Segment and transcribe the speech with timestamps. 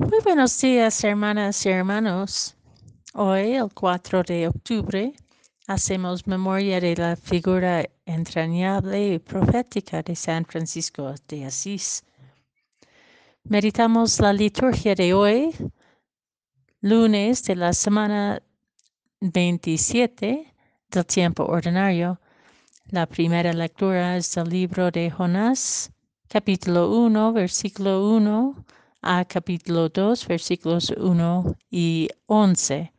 [0.00, 2.54] Muy buenos días, hermanas y hermanos.
[3.14, 5.12] Hoy, el 4 de octubre,
[5.66, 12.04] hacemos memoria de la figura entrañable y profética de San Francisco de Asís.
[13.42, 15.52] Meditamos la liturgia de hoy,
[16.80, 18.40] lunes de la semana
[19.20, 20.54] 27
[20.90, 22.20] del tiempo ordinario.
[22.90, 25.90] La primera lectura es del libro de Jonás,
[26.28, 28.64] capítulo 1, versículo 1
[29.02, 32.92] a capítulo 2, versículos 1 y 11.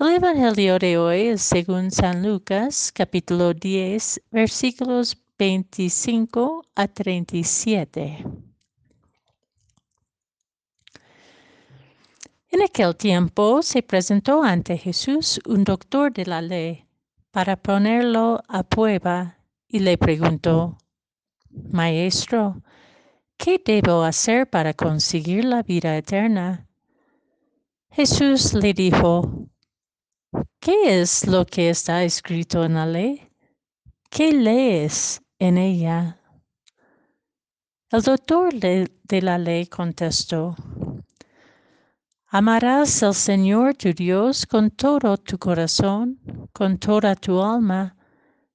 [0.00, 8.24] El Evangelio de hoy es según San Lucas, capítulo 10, versículos 25 a 37.
[12.50, 16.84] En aquel tiempo se presentó ante Jesús un doctor de la ley
[17.30, 19.38] para ponerlo a prueba
[19.68, 20.78] y le preguntó,
[21.50, 22.62] Maestro,
[23.44, 26.66] ¿qué debo hacer para conseguir la vida eterna?
[27.90, 29.50] Jesús le dijo,
[30.58, 33.28] ¿qué es lo que está escrito en la ley?
[34.08, 36.18] ¿Qué lees en ella?
[37.90, 38.88] El doctor de,
[39.20, 40.56] la ley contestó,
[42.28, 46.18] Amarás al Señor tu Dios con todo tu corazón,
[46.54, 47.94] con toda tu alma,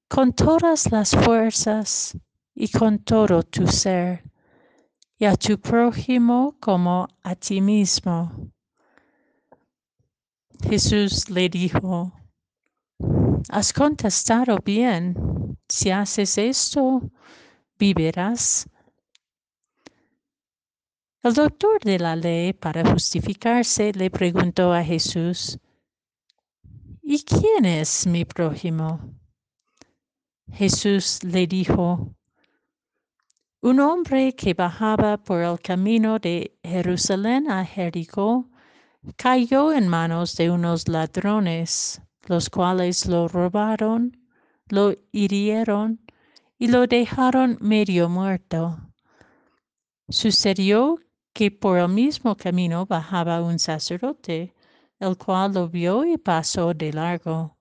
[0.08, 2.18] con todas las fuerzas
[2.56, 4.29] y con todo tu ser
[5.20, 8.52] y a tu prójimo como a ti mismo.
[10.64, 12.14] Jesús le dijo,
[13.50, 17.02] has contestado bien, si haces esto,
[17.78, 18.70] vivirás.
[21.22, 25.60] El doctor de la ley, para justificarse, le preguntó a Jesús,
[27.02, 29.02] ¿y quién es mi prójimo?
[30.54, 32.16] Jesús le dijo,
[33.62, 38.50] un hombre que bajaba por el camino de Jerusalén a Jericó
[39.18, 44.18] cayó en manos de unos ladrones, los cuales lo robaron,
[44.70, 46.00] lo hirieron
[46.58, 48.80] y lo dejaron medio muerto.
[50.08, 50.98] Sucedió
[51.34, 54.54] que por el mismo camino bajaba un sacerdote,
[55.00, 57.58] el cual lo vio y pasó de largo.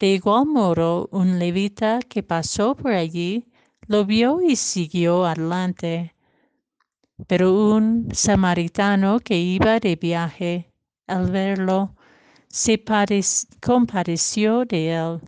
[0.00, 3.48] De igual modo, un levita que pasó por allí
[3.88, 6.14] lo vio y siguió adelante.
[7.26, 10.72] Pero un samaritano que iba de viaje,
[11.06, 11.96] al verlo,
[12.48, 12.82] se
[13.60, 15.20] compadeció de él,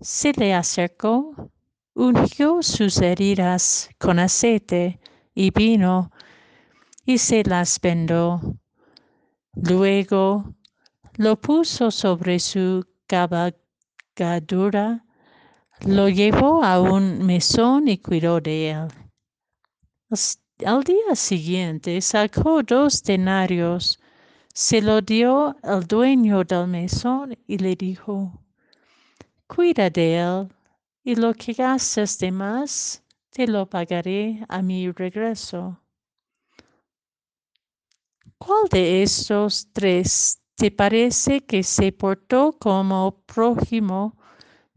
[0.00, 1.50] se le acercó,
[1.94, 5.00] ungió sus heridas con aceite
[5.34, 6.10] y vino
[7.04, 8.40] y se las vendó.
[9.54, 10.54] Luego
[11.16, 15.04] lo puso sobre su cabalgadura
[15.86, 18.88] lo llevó a un mesón y cuidó de él.
[20.66, 24.00] Al día siguiente sacó dos denarios,
[24.52, 28.32] se lo dio al dueño del mesón y le dijo,
[29.46, 30.48] cuida de él
[31.04, 35.80] y lo que gastes de más te lo pagaré a mi regreso.
[38.36, 44.17] ¿Cuál de estos tres te parece que se portó como prójimo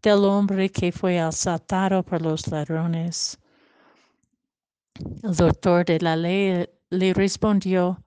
[0.01, 3.37] del hombre que fue asaltado por los ladrones.
[5.23, 8.03] El doctor de la ley le respondió,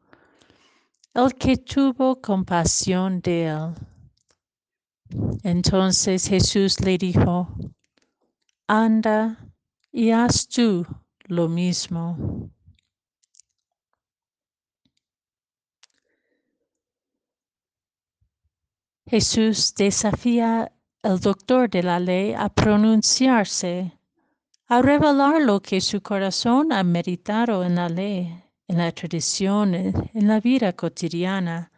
[1.14, 3.74] el que tuvo compasión de él.
[5.42, 7.48] Entonces Jesús le dijo,
[8.66, 9.38] anda
[9.92, 10.84] y haz tú
[11.26, 12.50] lo mismo.
[19.06, 20.72] Jesús desafía
[21.04, 23.92] el doctor de la ley a pronunciarse,
[24.68, 28.34] a revelar lo que su corazón ha meditado en la ley,
[28.68, 31.70] en la tradición, en la vida cotidiana.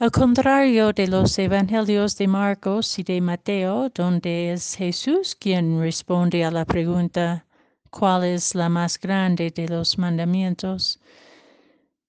[0.00, 6.44] Al contrario de los evangelios de Marcos y de Mateo, donde es Jesús quien responde
[6.44, 7.46] a la pregunta
[7.88, 10.98] ¿cuál es la más grande de los mandamientos?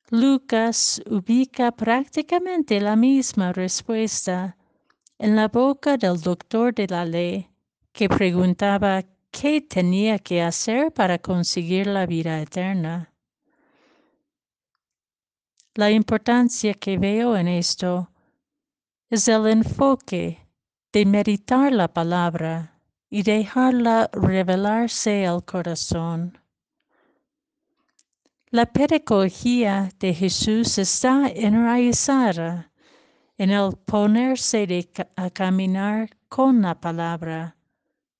[0.09, 4.57] Lucas ubica prácticamente la misma respuesta
[5.17, 7.49] en la boca del doctor de la ley,
[7.91, 13.13] que preguntaba qué tenía que hacer para conseguir la vida eterna.
[15.73, 18.09] La importancia que veo en esto
[19.09, 20.39] es el enfoque
[20.91, 22.79] de meditar la palabra
[23.09, 26.37] y dejarla revelarse al corazón.
[28.49, 32.71] La pedagogía de Jesús está enraizada
[33.37, 37.55] en el ponerse a caminar con la palabra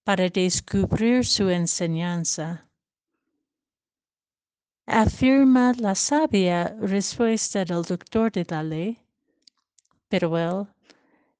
[0.04, 2.66] para descubrir su enseñanza.
[4.88, 9.00] afirma la sabia respuesta del doctor de la ley,
[10.10, 10.68] pero él,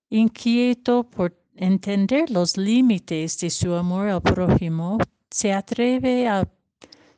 [0.10, 4.98] inquieto por entender los límites de su amor al prójimo,
[5.30, 6.48] se atreve a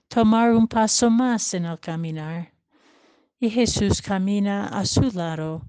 [0.07, 2.51] tomar un paso más en el caminar.
[3.39, 5.61] Y Jesús camina a su lado,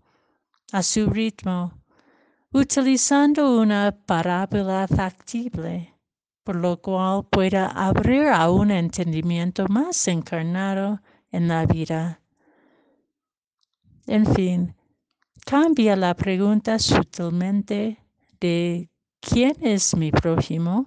[0.72, 1.72] a su ritmo,
[2.52, 5.94] utilizando una parábola factible,
[6.44, 11.00] por lo cual pueda abrir a un entendimiento más encarnado
[11.30, 12.20] en la vida.
[14.06, 14.74] En fin,
[15.44, 17.98] cambia la pregunta sutilmente
[18.40, 20.86] de quién es mi prójimo,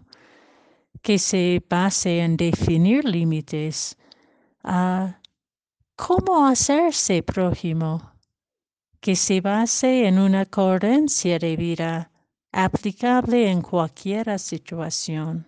[1.02, 3.98] que se base en definir límites,
[4.64, 5.20] a
[5.96, 8.11] cómo hacerse prójimo,
[9.02, 12.12] que se base en una coherencia de vida
[12.52, 15.48] aplicable en cualquier situación.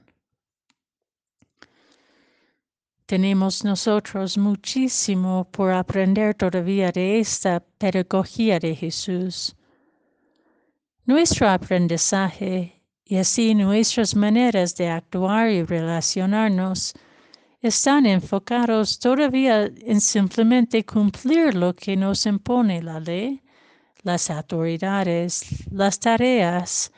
[3.06, 9.56] Tenemos nosotros muchísimo por aprender todavía de esta pedagogía de Jesús.
[11.06, 16.94] Nuestro aprendizaje y así nuestras maneras de actuar y relacionarnos
[17.64, 23.42] están enfocados todavía en simplemente cumplir lo que nos impone la ley,
[24.04, 26.92] las autoridades, las tareas,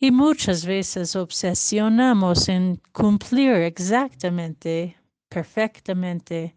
[0.00, 4.96] y muchas veces obsesionamos en cumplir exactamente,
[5.28, 6.56] perfectamente,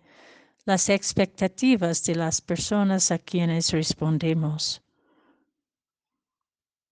[0.66, 4.82] las expectativas de las personas a quienes respondemos.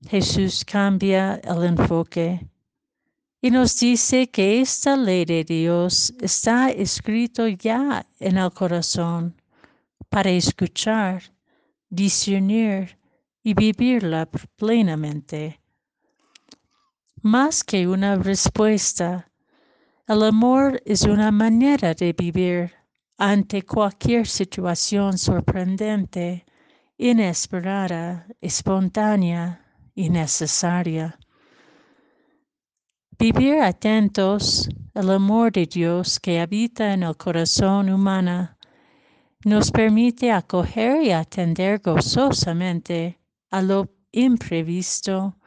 [0.08, 2.48] Jesús cambia el enfoque
[3.42, 9.36] y nos dice que esta ley de Dios está escrito ya en el corazón
[10.10, 11.24] para escuchar,
[11.90, 13.00] discernir
[13.44, 15.60] y vivirla plenamente.
[17.24, 19.32] Más que una respuesta,
[20.08, 22.72] el amor es una manera de vivir
[23.18, 26.46] ante cualquier situación sorprendente,
[26.98, 29.66] inesperada, espontánea
[29.96, 31.18] y necesaria.
[33.22, 38.58] Vivir atentos al amor de Dios que habita en el corazón humano
[39.46, 43.20] nos permite acoger y atender gozosamente
[43.52, 45.38] a lo imprevisto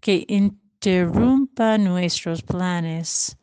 [0.00, 3.36] que interrumpa nuestros planes,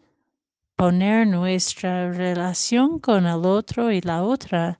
[0.75, 4.79] poner nuestra relación con el otro y la otra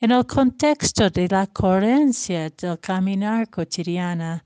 [0.00, 4.44] en el contexto de la coherencia del caminar cotidiana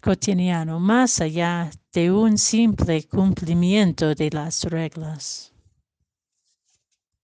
[0.00, 5.55] cotidiano más allá de un simple cumplimiento de las reglas.